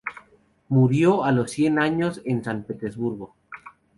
[0.67, 3.35] Murió a los cien años en San Petersburgo.